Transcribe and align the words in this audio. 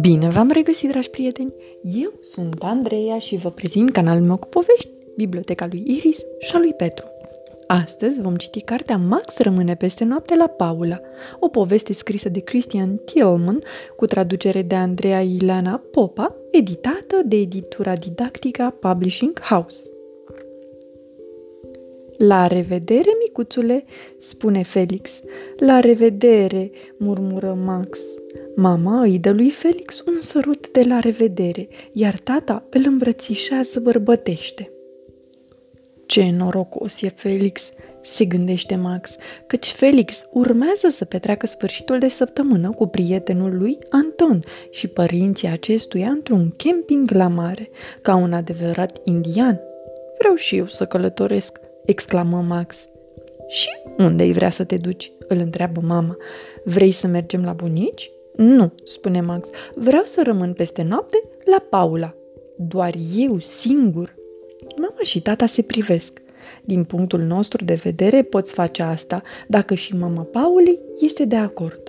Bine 0.00 0.28
v-am 0.28 0.50
regăsit, 0.50 0.88
dragi 0.88 1.10
prieteni! 1.10 1.54
Eu 1.82 2.12
sunt 2.20 2.62
Andreea 2.62 3.18
și 3.18 3.36
vă 3.36 3.50
prezint 3.50 3.90
canalul 3.90 4.26
meu 4.26 4.36
cu 4.36 4.48
povești, 4.48 4.90
Biblioteca 5.16 5.66
lui 5.70 5.82
Iris 5.86 6.18
și 6.38 6.54
a 6.54 6.58
lui 6.58 6.74
Petru. 6.74 7.06
Astăzi 7.66 8.20
vom 8.20 8.36
citi 8.36 8.60
cartea 8.60 8.96
Max 8.96 9.38
rămâne 9.38 9.74
peste 9.74 10.04
noapte 10.04 10.36
la 10.36 10.46
Paula, 10.46 11.00
o 11.38 11.48
poveste 11.48 11.92
scrisă 11.92 12.28
de 12.28 12.40
Christian 12.40 12.96
Tillman 12.96 13.62
cu 13.96 14.06
traducere 14.06 14.62
de 14.62 14.74
Andreea 14.74 15.20
Ileana 15.20 15.82
Popa, 15.90 16.34
editată 16.50 17.22
de 17.24 17.36
editura 17.36 17.96
Didactica 17.96 18.70
Publishing 18.80 19.40
House. 19.40 19.90
La 22.18 22.46
revedere, 22.46 23.10
micuțule, 23.24 23.84
spune 24.18 24.62
Felix. 24.62 25.20
La 25.56 25.80
revedere, 25.80 26.70
murmură 26.96 27.58
Max. 27.64 28.00
Mama 28.56 29.00
îi 29.00 29.18
dă 29.18 29.30
lui 29.30 29.50
Felix 29.50 30.02
un 30.06 30.20
sărut 30.20 30.70
de 30.70 30.82
la 30.82 30.98
revedere, 30.98 31.68
iar 31.92 32.18
tata 32.18 32.66
îl 32.70 32.82
îmbrățișează 32.86 33.80
bărbătește. 33.80 34.70
Ce 36.06 36.30
norocos 36.36 37.02
e 37.02 37.08
Felix, 37.08 37.70
se 38.02 38.24
gândește 38.24 38.74
Max, 38.74 39.16
căci 39.46 39.66
Felix 39.66 40.22
urmează 40.32 40.88
să 40.88 41.04
petreacă 41.04 41.46
sfârșitul 41.46 41.98
de 41.98 42.08
săptămână 42.08 42.70
cu 42.70 42.86
prietenul 42.86 43.56
lui 43.56 43.78
Anton 43.90 44.40
și 44.70 44.86
părinții 44.86 45.48
acestuia 45.48 46.08
într-un 46.08 46.52
camping 46.56 47.10
la 47.10 47.28
mare, 47.28 47.68
ca 48.02 48.14
un 48.14 48.32
adevărat 48.32 48.98
indian. 49.04 49.60
Vreau 50.18 50.34
și 50.34 50.56
eu 50.56 50.66
să 50.66 50.84
călătoresc, 50.84 51.60
exclamă 51.88 52.44
Max. 52.48 52.86
Și 53.48 53.68
unde 53.98 54.22
îi 54.22 54.32
vrea 54.32 54.50
să 54.50 54.64
te 54.64 54.76
duci? 54.76 55.12
îl 55.28 55.38
întreabă 55.38 55.80
mama. 55.84 56.16
Vrei 56.64 56.92
să 56.92 57.06
mergem 57.06 57.44
la 57.44 57.52
bunici? 57.52 58.10
Nu, 58.36 58.72
spune 58.84 59.20
Max, 59.20 59.48
vreau 59.74 60.02
să 60.04 60.22
rămân 60.24 60.52
peste 60.52 60.82
noapte 60.82 61.22
la 61.44 61.58
Paula. 61.70 62.14
Doar 62.56 62.94
eu 63.16 63.38
singur. 63.38 64.14
Mama 64.76 65.00
și 65.02 65.20
tata 65.22 65.46
se 65.46 65.62
privesc. 65.62 66.22
Din 66.64 66.84
punctul 66.84 67.20
nostru 67.20 67.64
de 67.64 67.74
vedere 67.74 68.22
poți 68.22 68.54
face 68.54 68.82
asta 68.82 69.22
dacă 69.48 69.74
și 69.74 69.96
mama 69.96 70.22
Pauli 70.22 70.80
este 71.00 71.24
de 71.24 71.36
acord. 71.36 71.87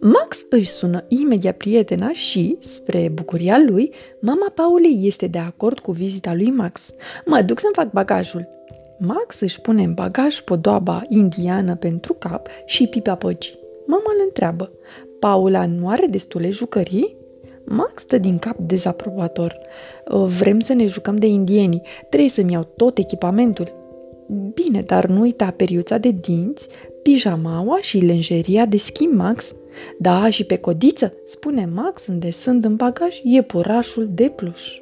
Max 0.00 0.46
își 0.50 0.70
sună 0.70 1.04
imediat 1.08 1.56
prietena 1.56 2.12
și, 2.12 2.56
spre 2.60 3.10
bucuria 3.12 3.58
lui, 3.66 3.92
mama 4.20 4.52
Pauli 4.54 5.00
este 5.02 5.26
de 5.26 5.38
acord 5.38 5.78
cu 5.78 5.92
vizita 5.92 6.34
lui 6.34 6.50
Max. 6.50 6.90
Mă 7.24 7.42
duc 7.42 7.58
să-mi 7.58 7.74
fac 7.74 7.90
bagajul. 7.92 8.48
Max 8.98 9.40
își 9.40 9.60
pune 9.60 9.82
în 9.82 9.94
bagaj 9.94 10.40
podoaba 10.40 11.02
indiană 11.08 11.76
pentru 11.76 12.14
cap 12.14 12.48
și 12.64 12.86
pipa 12.86 13.14
păcii. 13.14 13.58
Mama 13.86 14.04
îl 14.16 14.22
întreabă, 14.24 14.70
Paula 15.18 15.66
nu 15.66 15.88
are 15.88 16.06
destule 16.06 16.50
jucării? 16.50 17.16
Max 17.64 18.02
stă 18.02 18.18
din 18.18 18.38
cap 18.38 18.58
dezaprobator. 18.58 19.58
Vrem 20.38 20.60
să 20.60 20.72
ne 20.72 20.86
jucăm 20.86 21.16
de 21.16 21.26
indieni, 21.26 21.82
trebuie 22.08 22.30
să-mi 22.30 22.52
iau 22.52 22.68
tot 22.76 22.98
echipamentul. 22.98 23.78
Bine, 24.54 24.80
dar 24.80 25.06
nu 25.06 25.20
uita 25.20 25.50
periuța 25.56 25.98
de 25.98 26.10
dinți, 26.10 26.68
pijamaua 27.02 27.78
și 27.80 27.98
lenjeria 27.98 28.66
de 28.66 28.76
schimb, 28.76 29.14
Max. 29.14 29.54
Da, 29.98 30.30
și 30.30 30.44
pe 30.44 30.56
codiță, 30.56 31.12
spune 31.26 31.68
Max 31.74 32.06
îndesând 32.06 32.64
în 32.64 32.76
bagaj 32.76 33.20
iepurașul 33.22 34.08
de 34.10 34.32
pluș. 34.36 34.80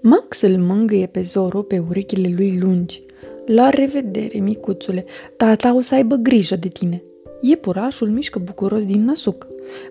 Max 0.00 0.40
îl 0.40 0.58
mângâie 0.58 1.06
pe 1.06 1.20
Zoro 1.20 1.62
pe 1.62 1.82
urechile 1.88 2.34
lui 2.36 2.58
lungi. 2.58 3.02
La 3.46 3.68
revedere, 3.68 4.38
micuțule, 4.38 5.04
tata 5.36 5.74
o 5.74 5.80
să 5.80 5.94
aibă 5.94 6.14
grijă 6.14 6.56
de 6.56 6.68
tine. 6.68 7.02
Iepurașul 7.40 8.08
mișcă 8.08 8.38
bucuros 8.38 8.84
din 8.84 9.04
năsuc. 9.04 9.46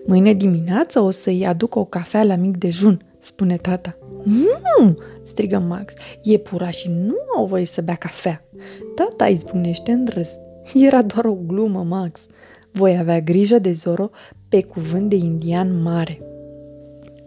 Mâine 0.06 0.32
dimineață 0.32 1.00
o 1.00 1.10
să-i 1.10 1.46
aduc 1.46 1.74
o 1.74 1.84
cafea 1.84 2.24
la 2.24 2.34
mic 2.34 2.56
dejun, 2.56 3.00
spune 3.18 3.56
tata. 3.56 3.96
Nu! 4.24 4.98
strigă 5.22 5.58
Max. 5.58 5.92
Iepurașii 6.22 6.90
nu 7.06 7.16
au 7.36 7.44
voie 7.44 7.64
să 7.64 7.80
bea 7.80 7.94
cafea. 7.94 8.44
Tata 8.94 9.26
izbucnește 9.26 9.92
în 9.92 10.06
râs. 10.14 10.30
Era 10.74 11.02
doar 11.02 11.24
o 11.24 11.36
glumă, 11.46 11.82
Max. 11.82 12.20
Voi 12.72 12.96
avea 12.98 13.20
grijă 13.20 13.58
de 13.58 13.72
Zoro 13.72 14.10
pe 14.48 14.62
cuvânt 14.62 15.08
de 15.08 15.16
indian 15.16 15.82
mare. 15.82 16.20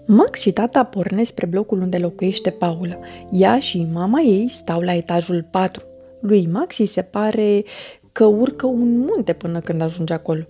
Max 0.08 0.40
și 0.40 0.52
tata 0.52 0.84
pornesc 0.84 1.30
spre 1.30 1.46
blocul 1.46 1.82
unde 1.82 1.98
locuiește 1.98 2.50
Paula. 2.50 3.00
Ea 3.32 3.60
și 3.60 3.88
mama 3.94 4.20
ei 4.22 4.48
stau 4.50 4.82
la 4.82 4.94
etajul 4.94 5.48
4. 5.52 5.86
Lui 6.22 6.48
Max 6.52 6.78
îi 6.78 6.86
se 6.86 7.02
pare 7.02 7.64
că 8.12 8.26
urcă 8.26 8.66
un 8.66 8.98
munte 8.98 9.34
până 9.34 9.60
când 9.60 9.82
ajunge 9.82 10.14
acolo. 10.14 10.42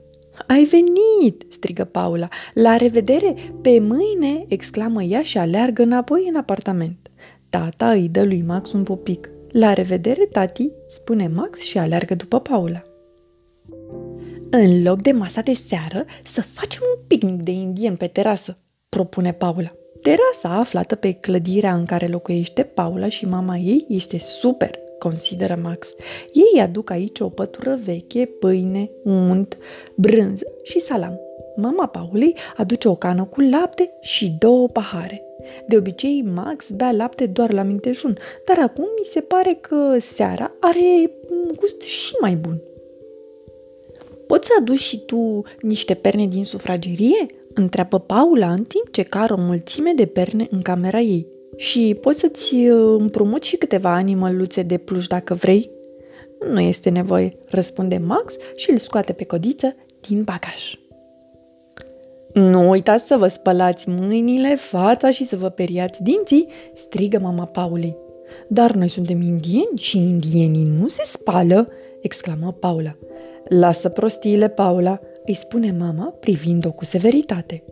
Ai 0.48 0.64
venit!" 0.64 1.46
strigă 1.52 1.84
Paula. 1.84 2.28
La 2.54 2.78
revedere! 2.78 3.36
Pe 3.62 3.80
mâine!" 3.80 4.46
exclamă 4.48 5.04
ea 5.04 5.22
și 5.22 5.38
aleargă 5.38 5.82
înapoi 5.82 6.26
în 6.30 6.36
apartament. 6.36 7.12
Tata 7.50 7.90
îi 7.90 8.10
dă 8.10 8.24
lui 8.24 8.44
Max 8.48 8.72
un 8.72 8.84
pupic. 8.84 9.30
La 9.58 9.74
revedere, 9.74 10.26
tati!" 10.26 10.72
spune 10.88 11.28
Max 11.28 11.60
și 11.60 11.78
aleargă 11.78 12.16
după 12.16 12.40
Paula. 12.40 12.82
În 14.50 14.84
loc 14.84 15.02
de 15.02 15.12
masa 15.12 15.42
de 15.42 15.54
seară, 15.54 16.06
să 16.24 16.42
facem 16.42 16.82
un 16.96 17.04
picnic 17.08 17.42
de 17.42 17.52
indien 17.52 17.96
pe 17.96 18.08
terasă, 18.08 18.58
propune 18.90 19.34
Paula. 19.34 19.72
Terasa 20.02 20.60
aflată 20.60 20.96
pe 20.96 21.12
clădirea 21.12 21.74
în 21.74 21.86
care 21.86 22.08
locuiește 22.08 22.64
Paula 22.64 23.08
și 23.08 23.26
mama 23.26 23.56
ei 23.56 23.86
este 23.90 24.18
super, 24.18 24.80
consideră 25.00 25.60
Max. 25.62 25.88
Ei 26.34 26.62
aduc 26.62 26.90
aici 26.90 27.20
o 27.20 27.30
pătură 27.30 27.80
veche, 27.84 28.26
pâine, 28.26 28.90
unt, 29.04 29.58
brânză 29.96 30.46
și 30.64 30.80
salam. 30.80 31.20
Mama 31.56 31.88
Paulei 31.88 32.36
aduce 32.58 32.88
o 32.88 32.96
cană 32.96 33.26
cu 33.26 33.42
lapte 33.42 33.92
și 34.02 34.36
două 34.40 34.68
pahare. 34.68 35.24
De 35.68 35.78
obicei, 35.78 36.26
Max 36.36 36.70
bea 36.70 36.92
lapte 36.92 37.26
doar 37.26 37.54
la 37.54 37.64
mic 37.64 37.82
dejun, 37.82 38.18
dar 38.46 38.60
acum 38.60 38.86
mi 39.00 39.06
se 39.06 39.22
pare 39.22 39.58
că 39.62 39.98
seara 40.00 40.52
are 40.60 41.12
un 41.30 41.52
gust 41.56 41.82
și 41.82 42.14
mai 42.20 42.36
bun. 42.36 42.62
Poți 44.28 44.48
să 44.48 44.54
aduci 44.60 44.80
și 44.80 45.00
tu 45.00 45.44
niște 45.62 45.94
perne 45.94 46.28
din 46.28 46.44
sufragerie? 46.44 47.26
Întreabă 47.54 48.00
Paula 48.00 48.52
în 48.52 48.64
timp 48.64 48.92
ce 48.92 49.04
cară 49.04 49.34
o 49.34 49.40
mulțime 49.40 49.92
de 49.96 50.06
perne 50.06 50.48
în 50.52 50.62
camera 50.62 51.00
ei. 51.00 51.28
Și 51.56 51.98
poți 52.02 52.20
să-ți 52.20 52.56
uh, 52.56 52.96
împrumut 53.00 53.44
și 53.44 53.56
câteva 53.56 53.94
animăluțe 53.94 54.62
de 54.62 54.78
pluș 54.78 55.08
dacă 55.08 55.34
vrei? 55.34 55.72
Nu 56.52 56.60
este 56.60 56.90
nevoie, 56.90 57.38
răspunde 57.46 57.98
Max 57.98 58.36
și 58.56 58.72
îl 58.72 58.78
scoate 58.78 59.14
pe 59.14 59.26
codiță 59.26 59.76
din 60.08 60.24
bagaj. 60.24 60.85
Nu 62.36 62.70
uitați 62.70 63.08
să 63.08 63.18
vă 63.18 63.28
spălați 63.28 63.90
mâinile, 63.90 64.56
fața 64.56 65.12
și 65.12 65.26
să 65.26 65.36
vă 65.36 65.50
periați 65.50 66.04
dinții, 66.04 66.48
strigă 66.74 67.20
mama 67.22 67.46
Paulei. 67.46 67.98
Dar 68.48 68.72
noi 68.72 68.88
suntem 68.88 69.22
indieni 69.22 69.78
și 69.78 69.98
indienii 69.98 70.68
nu 70.80 70.88
se 70.88 71.02
spală, 71.06 71.68
exclamă 72.02 72.56
Paula. 72.60 72.96
Lasă 73.48 73.90
prostiile, 73.90 74.48
Paula, 74.48 75.00
îi 75.26 75.34
spune 75.34 75.76
mama 75.80 76.06
privind-o 76.20 76.72
cu 76.72 76.86
severitate. 76.86 77.64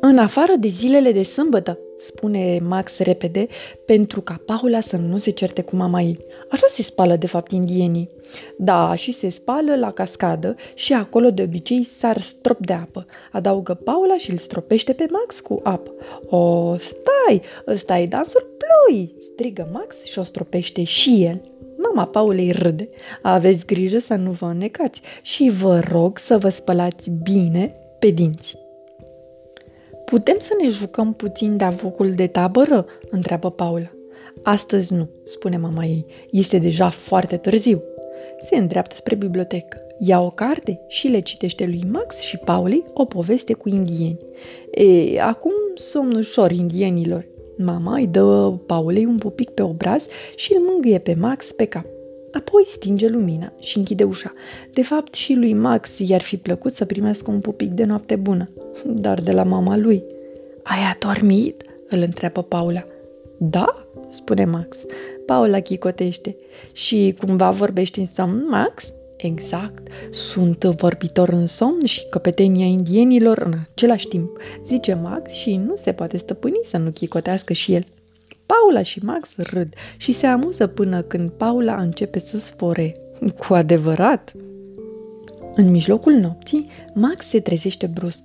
În 0.00 0.18
afară 0.18 0.52
de 0.58 0.68
zilele 0.68 1.12
de 1.12 1.22
sâmbătă, 1.22 1.78
spune 2.06 2.58
Max 2.62 2.98
repede, 2.98 3.46
pentru 3.86 4.20
ca 4.20 4.40
Paula 4.46 4.80
să 4.80 4.96
nu 4.96 5.16
se 5.16 5.30
certe 5.30 5.62
cu 5.62 5.76
mama 5.76 6.00
ei. 6.00 6.18
Așa 6.50 6.66
se 6.68 6.82
spală, 6.82 7.16
de 7.16 7.26
fapt, 7.26 7.50
indienii. 7.50 8.08
Da, 8.58 8.94
și 8.94 9.12
se 9.12 9.28
spală 9.28 9.76
la 9.76 9.90
cascadă 9.90 10.56
și 10.74 10.92
acolo 10.92 11.30
de 11.30 11.42
obicei 11.42 11.84
sar 11.84 12.18
strop 12.18 12.66
de 12.66 12.72
apă. 12.72 13.06
Adaugă 13.32 13.74
Paula 13.74 14.16
și 14.16 14.30
îl 14.30 14.36
stropește 14.36 14.92
pe 14.92 15.06
Max 15.10 15.40
cu 15.40 15.60
apă. 15.62 15.92
O, 16.28 16.74
stai, 16.78 17.42
ăsta 17.66 17.98
e 17.98 18.06
dansul 18.06 18.46
ploi, 18.58 19.14
strigă 19.20 19.68
Max 19.72 20.02
și 20.04 20.18
o 20.18 20.22
stropește 20.22 20.84
și 20.84 21.24
el. 21.24 21.42
Mama 21.76 22.06
Paulei 22.06 22.50
râde. 22.52 22.88
Aveți 23.22 23.66
grijă 23.66 23.98
să 23.98 24.14
nu 24.14 24.30
vă 24.30 24.46
înnecați 24.46 25.00
și 25.22 25.50
vă 25.60 25.80
rog 25.90 26.18
să 26.18 26.38
vă 26.38 26.48
spălați 26.48 27.10
bine 27.10 27.74
pe 27.98 28.10
dinți. 28.10 28.61
Putem 30.12 30.36
să 30.38 30.56
ne 30.62 30.68
jucăm 30.68 31.12
puțin 31.12 31.56
de 31.56 31.64
avocul 31.64 32.12
de 32.14 32.26
tabără?" 32.26 32.86
întreabă 33.10 33.50
Paula. 33.50 33.90
Astăzi 34.42 34.92
nu, 34.92 35.08
spune 35.24 35.56
mama 35.56 35.84
ei. 35.84 36.06
Este 36.30 36.58
deja 36.58 36.88
foarte 36.88 37.36
târziu. 37.36 37.82
Se 38.44 38.56
îndreaptă 38.56 38.94
spre 38.96 39.14
bibliotecă. 39.14 39.76
Ia 39.98 40.20
o 40.20 40.30
carte 40.30 40.80
și 40.88 41.08
le 41.08 41.20
citește 41.20 41.64
lui 41.64 41.82
Max 41.92 42.18
și 42.20 42.36
Pauli 42.36 42.84
o 42.92 43.04
poveste 43.04 43.52
cu 43.52 43.68
indieni. 43.68 44.18
E, 44.70 45.20
acum 45.20 45.52
somn 45.74 46.14
ușor 46.16 46.50
indienilor. 46.50 47.26
Mama 47.58 47.94
îi 47.94 48.06
dă 48.06 48.52
Paulei 48.66 49.04
un 49.04 49.18
pupic 49.18 49.50
pe 49.50 49.62
obraz 49.62 50.06
și 50.34 50.54
îl 50.54 50.60
mângâie 50.60 50.98
pe 50.98 51.14
Max 51.14 51.52
pe 51.52 51.64
cap. 51.64 51.84
Apoi 52.32 52.62
stinge 52.66 53.08
lumina 53.08 53.52
și 53.60 53.78
închide 53.78 54.04
ușa. 54.04 54.32
De 54.72 54.82
fapt, 54.82 55.14
și 55.14 55.34
lui 55.34 55.52
Max 55.52 55.98
i-ar 55.98 56.22
fi 56.22 56.36
plăcut 56.36 56.72
să 56.72 56.84
primească 56.84 57.30
un 57.30 57.40
pupic 57.40 57.70
de 57.70 57.84
noapte 57.84 58.16
bună, 58.16 58.48
dar 58.86 59.20
de 59.20 59.32
la 59.32 59.42
mama 59.42 59.76
lui. 59.76 60.04
Ai 60.62 60.78
adormit? 60.94 61.64
îl 61.88 62.02
întreabă 62.02 62.42
Paula. 62.42 62.84
Da, 63.38 63.86
spune 64.10 64.44
Max. 64.44 64.78
Paula 65.26 65.60
chicotește. 65.60 66.36
Și 66.72 67.14
cumva 67.18 67.50
vorbești 67.50 67.98
în 67.98 68.06
somn, 68.06 68.46
Max? 68.48 68.92
Exact, 69.16 69.88
sunt 70.10 70.64
vorbitor 70.64 71.28
în 71.28 71.46
somn 71.46 71.84
și 71.84 72.06
căpetenia 72.10 72.66
indienilor 72.66 73.38
în 73.38 73.52
același 73.72 74.06
timp, 74.06 74.36
zice 74.66 74.94
Max 74.94 75.32
și 75.32 75.56
nu 75.56 75.76
se 75.76 75.92
poate 75.92 76.16
stăpâni 76.16 76.60
să 76.62 76.76
nu 76.76 76.90
chicotească 76.90 77.52
și 77.52 77.74
el. 77.74 77.84
Paula 78.52 78.82
și 78.82 79.00
Max 79.04 79.28
râd 79.36 79.74
și 79.96 80.12
se 80.12 80.26
amuză 80.26 80.66
până 80.66 81.02
când 81.02 81.30
Paula 81.30 81.76
începe 81.76 82.18
să 82.18 82.38
sfore. 82.38 82.94
Cu 83.38 83.54
adevărat! 83.54 84.32
În 85.54 85.70
mijlocul 85.70 86.12
nopții, 86.12 86.66
Max 86.94 87.26
se 87.26 87.40
trezește 87.40 87.86
brusc. 87.86 88.22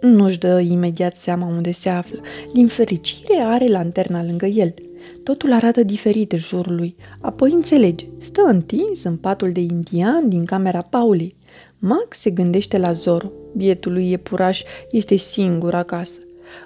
Nu-și 0.00 0.38
dă 0.38 0.60
imediat 0.60 1.14
seama 1.14 1.46
unde 1.46 1.72
se 1.72 1.88
află. 1.88 2.20
Din 2.52 2.66
fericire 2.66 3.42
are 3.42 3.68
lanterna 3.68 4.24
lângă 4.24 4.46
el. 4.46 4.74
Totul 5.22 5.52
arată 5.52 5.82
diferit 5.82 6.32
în 6.32 6.38
jurul 6.38 6.74
lui. 6.74 6.96
Apoi 7.20 7.52
înțelege. 7.52 8.06
Stă 8.18 8.42
întins 8.46 9.02
în 9.02 9.16
patul 9.16 9.52
de 9.52 9.60
indian 9.60 10.28
din 10.28 10.44
camera 10.44 10.82
Paulei. 10.82 11.36
Max 11.78 12.18
se 12.18 12.30
gândește 12.30 12.78
la 12.78 12.92
Zoro. 12.92 13.30
Bietul 13.56 13.92
lui 13.92 14.10
iepuraș 14.10 14.62
este 14.90 15.16
singur 15.16 15.74
acasă. 15.74 16.20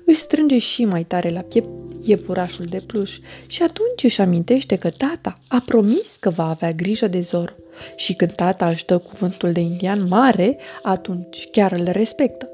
Își 0.05 0.21
strânge 0.21 0.59
și 0.59 0.85
mai 0.85 1.05
tare 1.05 1.29
la 1.29 1.41
piept 1.41 1.84
iepurașul 2.05 2.65
de 2.65 2.83
pluș 2.87 3.19
și 3.47 3.62
atunci 3.62 4.03
își 4.03 4.21
amintește 4.21 4.77
că 4.77 4.91
tata 4.91 5.39
a 5.49 5.62
promis 5.67 6.17
că 6.21 6.31
va 6.31 6.49
avea 6.49 6.73
grijă 6.73 7.06
de 7.06 7.21
Zoro. 7.21 7.53
Și 7.97 8.15
când 8.15 8.33
tata 8.33 8.69
își 8.69 8.87
dă 8.87 8.99
cuvântul 8.99 9.53
de 9.53 9.61
indian 9.61 10.06
mare, 10.09 10.59
atunci 10.83 11.49
chiar 11.51 11.73
îl 11.73 11.89
respectă. 11.91 12.49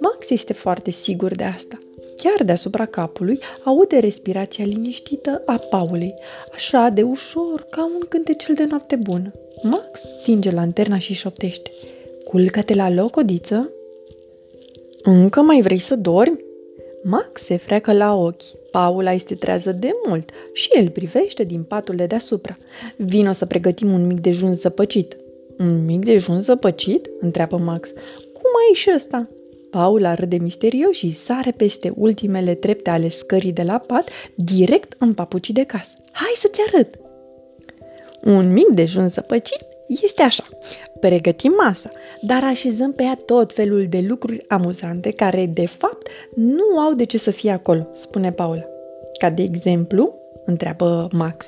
Max 0.00 0.30
este 0.30 0.52
foarte 0.52 0.90
sigur 0.90 1.34
de 1.34 1.44
asta. 1.44 1.78
Chiar 2.16 2.44
deasupra 2.44 2.84
capului 2.84 3.38
aude 3.64 3.98
respirația 3.98 4.64
liniștită 4.64 5.42
a 5.46 5.56
Paulei, 5.56 6.14
așa 6.52 6.88
de 6.88 7.02
ușor 7.02 7.66
ca 7.70 7.84
un 7.84 8.02
cântecel 8.08 8.54
de 8.54 8.64
noapte 8.68 8.96
bună. 8.96 9.32
Max 9.62 10.00
stinge 10.20 10.50
lanterna 10.50 10.98
și 10.98 11.14
șoptește. 11.14 11.70
Culcă-te 12.24 12.74
la 12.74 12.90
loc, 12.90 13.16
odiță? 13.16 13.70
Încă 15.02 15.40
mai 15.40 15.60
vrei 15.60 15.78
să 15.78 15.96
dormi? 15.96 16.44
Max 17.02 17.42
se 17.42 17.56
freacă 17.56 17.92
la 17.92 18.14
ochi. 18.14 18.42
Paula 18.76 19.12
este 19.12 19.34
trează 19.34 19.72
de 19.72 19.90
mult 20.08 20.30
și 20.52 20.68
el 20.74 20.90
privește 20.90 21.44
din 21.44 21.62
patul 21.62 21.96
de 21.96 22.06
deasupra. 22.06 22.56
Vino 22.96 23.32
să 23.32 23.46
pregătim 23.46 23.92
un 23.92 24.06
mic 24.06 24.20
dejun 24.20 24.54
zăpăcit. 24.54 25.16
Un 25.58 25.84
mic 25.84 26.04
dejun 26.04 26.40
zăpăcit? 26.40 27.10
întreabă 27.20 27.56
Max. 27.56 27.88
Cum 28.32 28.50
ai 28.68 28.74
și 28.74 28.90
ăsta? 28.94 29.28
Paula 29.70 30.14
râde 30.14 30.36
misterios 30.36 30.96
și 30.96 31.10
sare 31.10 31.50
peste 31.50 31.92
ultimele 31.94 32.54
trepte 32.54 32.90
ale 32.90 33.08
scării 33.08 33.52
de 33.52 33.62
la 33.62 33.78
pat, 33.78 34.08
direct 34.34 34.94
în 34.98 35.14
papucii 35.14 35.54
de 35.54 35.64
casă. 35.64 35.96
Hai 36.12 36.32
să-ți 36.36 36.60
arăt! 36.66 36.98
Un 38.22 38.52
mic 38.52 38.68
dejun 38.68 39.08
zăpăcit 39.08 39.64
este 39.86 40.22
așa. 40.22 40.44
Pregătim 41.00 41.52
masa, 41.64 41.90
dar 42.20 42.44
așezăm 42.44 42.92
pe 42.92 43.02
ea 43.02 43.18
tot 43.24 43.52
felul 43.52 43.86
de 43.88 44.04
lucruri 44.08 44.44
amuzante 44.48 45.10
care, 45.10 45.46
de 45.46 45.66
fapt, 45.66 46.08
nu 46.34 46.78
au 46.78 46.94
de 46.94 47.04
ce 47.04 47.18
să 47.18 47.30
fie 47.30 47.50
acolo, 47.50 47.88
spune 47.92 48.32
Paula. 48.32 48.64
Ca 49.18 49.30
de 49.30 49.42
exemplu, 49.42 50.14
întreabă 50.44 51.08
Max, 51.12 51.46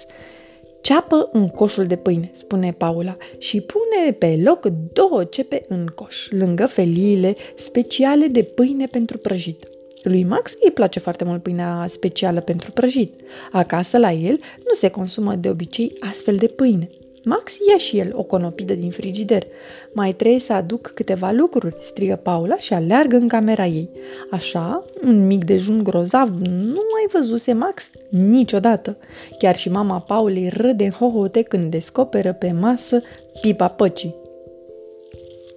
ceapă 0.81 1.29
în 1.33 1.49
coșul 1.49 1.87
de 1.87 1.97
pâine, 1.97 2.31
spune 2.35 2.73
Paula, 2.73 3.17
și 3.39 3.61
pune 3.61 4.13
pe 4.13 4.41
loc 4.45 4.67
două 4.93 5.25
cepe 5.25 5.61
în 5.69 5.87
coș, 5.95 6.29
lângă 6.31 6.67
feliile 6.67 7.37
speciale 7.57 8.27
de 8.27 8.43
pâine 8.43 8.87
pentru 8.87 9.19
prăjit. 9.19 9.69
Lui 10.03 10.25
Max 10.25 10.53
îi 10.61 10.71
place 10.71 10.99
foarte 10.99 11.25
mult 11.25 11.43
pâinea 11.43 11.87
specială 11.89 12.41
pentru 12.41 12.73
prăjit. 12.73 13.15
Acasă 13.53 13.99
la 13.99 14.13
el 14.13 14.41
nu 14.57 14.73
se 14.73 14.89
consumă 14.89 15.35
de 15.35 15.49
obicei 15.49 15.93
astfel 16.01 16.37
de 16.37 16.47
pâine. 16.47 16.89
Max 17.29 17.57
ia 17.71 17.77
și 17.77 17.99
el 17.99 18.13
o 18.15 18.23
conopidă 18.23 18.75
din 18.75 18.91
frigider. 18.91 19.47
Mai 19.93 20.13
trebuie 20.13 20.41
să 20.41 20.53
aduc 20.53 20.87
câteva 20.87 21.31
lucruri, 21.31 21.77
strigă 21.79 22.21
Paula 22.23 22.57
și 22.57 22.73
aleargă 22.73 23.17
în 23.17 23.29
camera 23.29 23.67
ei. 23.67 23.91
Așa, 24.31 24.85
un 25.05 25.27
mic 25.27 25.45
dejun 25.45 25.83
grozav 25.83 26.29
nu 26.47 26.83
mai 26.93 27.07
văzuse 27.13 27.53
Max 27.53 27.91
niciodată. 28.09 28.97
Chiar 29.39 29.57
și 29.57 29.71
mama 29.71 30.01
Paulei 30.01 30.49
râde 30.49 30.85
în 30.85 30.91
hohote 30.91 31.43
când 31.43 31.71
descoperă 31.71 32.33
pe 32.33 32.53
masă 32.61 33.03
pipa 33.41 33.69
păcii. 33.69 34.15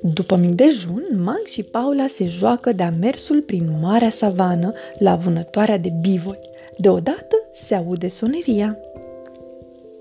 După 0.01 0.35
mic 0.35 0.55
dejun, 0.55 1.05
Max 1.23 1.51
și 1.51 1.63
Paula 1.63 2.07
se 2.07 2.27
joacă 2.27 2.71
de-a 2.71 2.93
mersul 2.99 3.41
prin 3.41 3.69
marea 3.81 4.09
savană 4.09 4.73
la 4.99 5.15
vânătoarea 5.15 5.77
de 5.77 5.89
bivoli. 6.01 6.49
Deodată 6.77 7.35
se 7.53 7.75
aude 7.75 8.07
soneria. 8.07 8.77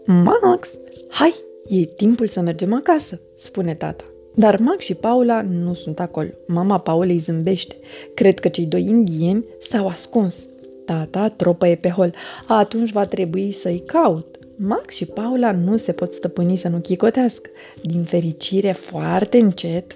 Max, 0.06 0.68
hai, 1.08 1.34
E 1.68 1.84
timpul 1.84 2.26
să 2.26 2.40
mergem 2.40 2.74
acasă, 2.74 3.20
spune 3.36 3.74
tata. 3.74 4.04
Dar 4.34 4.60
Max 4.60 4.84
și 4.84 4.94
Paula 4.94 5.42
nu 5.42 5.74
sunt 5.74 6.00
acolo. 6.00 6.28
Mama 6.46 6.78
Paulei 6.78 7.18
zâmbește. 7.18 7.76
Cred 8.14 8.38
că 8.38 8.48
cei 8.48 8.64
doi 8.64 8.82
indieni 8.82 9.44
s-au 9.68 9.86
ascuns. 9.86 10.46
Tata 10.84 11.28
tropăie 11.28 11.74
pe 11.74 11.88
hol. 11.88 12.14
Atunci 12.46 12.92
va 12.92 13.06
trebui 13.06 13.52
să-i 13.52 13.82
caut. 13.86 14.38
Max 14.56 14.94
și 14.94 15.06
Paula 15.06 15.52
nu 15.52 15.76
se 15.76 15.92
pot 15.92 16.12
stăpâni 16.12 16.56
să 16.56 16.68
nu 16.68 16.78
chicotească. 16.78 17.50
Din 17.82 18.02
fericire, 18.02 18.72
foarte 18.72 19.38
încet. 19.38 19.94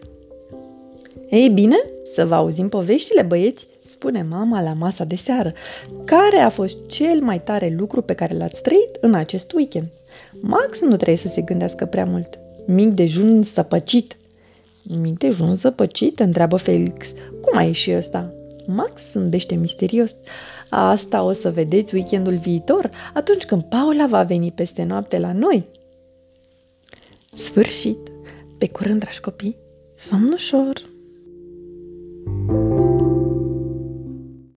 Ei 1.30 1.48
bine, 1.48 1.76
să 2.14 2.26
vă 2.26 2.34
auzim 2.34 2.68
poveștile, 2.68 3.22
băieți, 3.22 3.66
spune 3.84 4.26
mama 4.30 4.62
la 4.62 4.72
masa 4.72 5.04
de 5.04 5.16
seară. 5.16 5.52
Care 6.04 6.38
a 6.38 6.48
fost 6.48 6.76
cel 6.86 7.20
mai 7.20 7.42
tare 7.42 7.74
lucru 7.78 8.02
pe 8.02 8.14
care 8.14 8.36
l-ați 8.36 8.62
trăit 8.62 8.96
în 9.00 9.14
acest 9.14 9.52
weekend? 9.52 9.86
Max 10.40 10.80
nu 10.80 10.96
trebuie 10.96 11.16
să 11.16 11.28
se 11.28 11.40
gândească 11.40 11.84
prea 11.84 12.04
mult. 12.04 12.38
Mic 12.66 12.88
dejun 12.88 13.42
săpăcit. 13.42 14.16
Mic 14.82 15.18
dejun 15.18 15.54
săpăcit? 15.54 16.20
întreabă 16.20 16.56
Felix. 16.56 17.12
Cum 17.40 17.58
ai 17.58 17.66
ieșit 17.66 17.94
ăsta? 17.94 18.32
Max 18.66 19.10
zâmbește 19.12 19.54
misterios. 19.54 20.14
Asta 20.70 21.22
o 21.22 21.32
să 21.32 21.50
vedeți 21.50 21.94
weekendul 21.94 22.36
viitor, 22.36 22.90
atunci 23.14 23.44
când 23.44 23.62
Paula 23.62 24.06
va 24.06 24.22
veni 24.22 24.52
peste 24.52 24.82
noapte 24.82 25.18
la 25.18 25.32
noi. 25.32 25.66
Sfârșit! 27.32 27.98
Pe 28.58 28.68
curând, 28.68 29.00
dragi 29.00 29.20
copii, 29.20 29.56
somn 29.94 30.32
ușor! 30.32 30.93